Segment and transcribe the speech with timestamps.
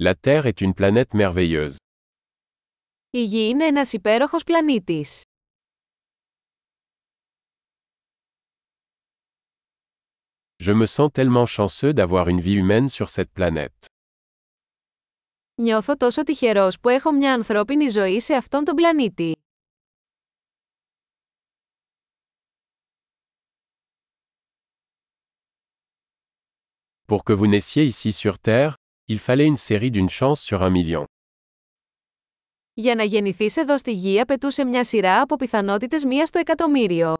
[0.00, 1.76] La Terre est une planète merveilleuse.
[3.10, 5.22] Η Γη είναι ένας υπέροχος πλανήτης.
[10.64, 13.86] Je me sens tellement chanceux d'avoir une vie humaine sur cette planète.
[15.54, 19.32] Νιώθω τόσο τυχερός που έχω μια ανθρώπινη ζωή σε αυτόν τον πλανήτη.
[27.06, 28.74] Pour que vous naissiez ici sur Terre,
[29.10, 31.04] il fallait une série d'une chance sur un million.
[32.74, 37.16] Για να γεννηθείς εδώ στη Γη απαιτούσε μια σειρά από πιθανότητες μία στο εκατομμύριο.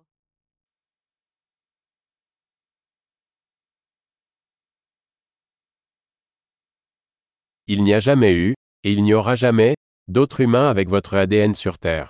[7.70, 9.72] Il n'y a jamais eu, et il n'y aura jamais,
[10.14, 12.08] d'autres humains avec votre ADN sur Terre.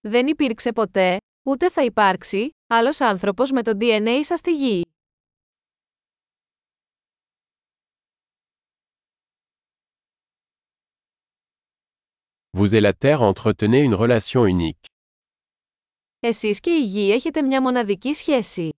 [0.00, 4.82] Δεν υπήρξε ποτέ, ούτε θα υπάρξει, άλλος άνθρωπος με το DNA σας στη Γη.
[12.57, 14.85] Vous et la Terre entretenez une relation unique.
[16.19, 18.69] Εσείς και η Γη έχετε μια μοναδική σχέση.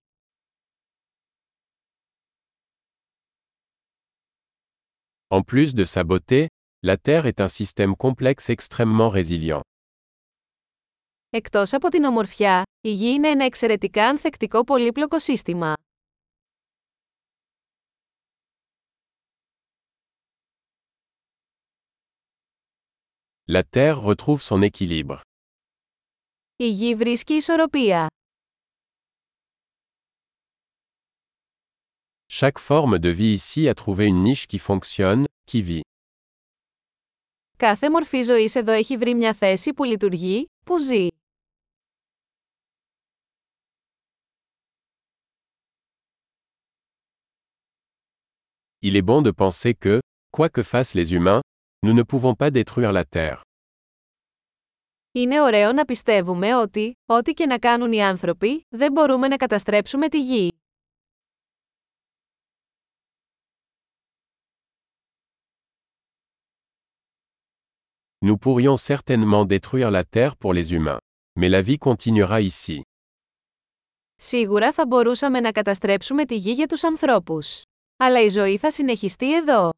[5.28, 6.46] En plus de sa beauté,
[6.82, 9.60] la Terre est un système complexe extrêmement résilient.
[11.30, 15.74] Εκτός από την ομορφιά, η Γη είναι ένα εξαιρετικά ανθεκτικό πολύπλοκο σύστημα.
[23.48, 25.20] La Terre retrouve son équilibre.
[26.56, 28.06] Η Γη βρίσκει ισορροπία.
[32.28, 35.80] Chaque forme de vie ici a trouvé une niche qui fonctionne, qui vit.
[37.56, 41.08] Κάθε μορφή ζωής εδώ έχει βρει μια θέση που λειτουργεί, που ζει.
[48.80, 51.40] Il est bon de penser que, quoi que fassent les humains,
[51.85, 53.41] nous ne pouvons pas détruire la Terre.
[55.11, 60.09] Είναι ωραίο να πιστεύουμε ότι, ό,τι και να κάνουν οι άνθρωποι, δεν μπορούμε να καταστρέψουμε
[60.09, 60.51] τη Γη.
[68.25, 70.99] Nous pourrions certainement détruire la Terre pour les humains.
[71.39, 72.81] Mais la vie continuera ici.
[74.15, 77.61] Σίγουρα θα μπορούσαμε να καταστρέψουμε τη Γη για τους ανθρώπους.
[77.97, 79.69] Αλλά η ζωή θα συνεχιστεί εδώ.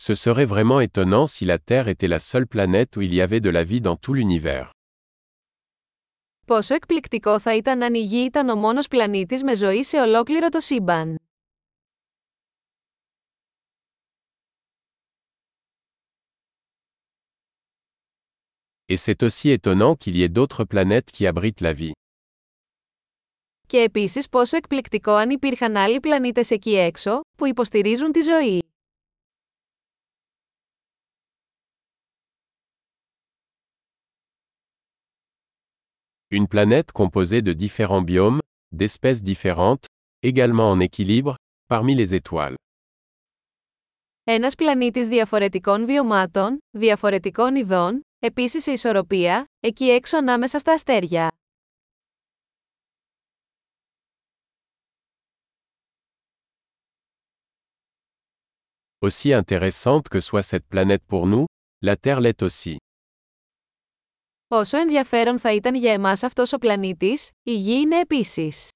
[0.00, 3.40] Ce serait vraiment étonnant si la Terre était la seule planète où il y avait
[3.40, 4.70] de la vie dans tout l'univers.
[6.46, 10.48] Πόσο εκπληκτικό θα ήταν αν η Γη ήταν ο μόνος πλανήτης με ζωή σε ολόκληρο
[10.48, 11.16] το σύμπαν.
[18.88, 21.92] Et c'est aussi étonnant qu'il y ait d'autres planètes qui abritent la vie.
[23.66, 28.62] Και επίσης πόσο εκπληκτικό αν υπήρχαν άλλοι πλανήτες εκεί έξω, που υποστηρίζουν τη ζωή.
[36.30, 38.40] Une planète composée de différents biomes,
[38.72, 39.86] d'espèces différentes,
[40.22, 41.36] également en équilibre,
[41.68, 42.54] parmi les étoiles.
[44.24, 51.30] Ένας πλανήτης διαφορετικών βιωμάτων, διαφορετικών ειδών, επίσης σε ισορροπία, εκεί έξω ανάμεσα στα αστέρια.
[59.00, 61.46] Aussi intéressante que soit cette planète pour nous,
[61.82, 62.76] la Terre l'est aussi.
[64.53, 68.69] Όσο ενδιαφέρον θα ήταν για εμάς αυτός ο πλανήτης, η Γη είναι επίσης.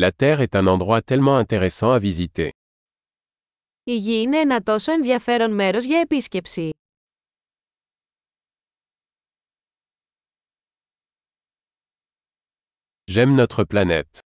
[0.00, 2.48] La Terre est un endroit tellement intéressant à visiter.
[3.82, 6.70] Η Γη είναι ένα τόσο ενδιαφέρον μέρος για επίσκεψη.
[13.12, 14.18] J'aime notre planète.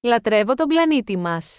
[0.00, 1.58] Λατρεύω τον πλανήτη μας.